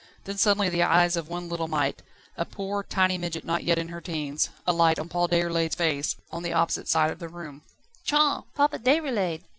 [0.23, 2.01] Then suddenly the eyes of one little mite
[2.35, 6.41] a poor, tiny midget not yet in her teens alight on Paul Déroulède's face, on
[6.41, 7.61] the opposite side of the rooms.
[8.03, 8.45] "Tiens!
[8.55, 9.41] Papa Déroulède!"